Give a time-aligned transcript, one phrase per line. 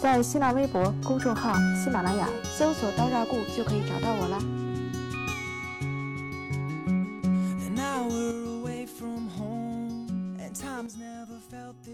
[0.00, 4.55] 在新浪微博公众号喜马拉雅搜索“刀扎固”就可以找到我啦。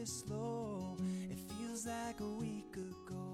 [0.05, 0.97] slow.
[1.29, 3.32] It feels like a week ago.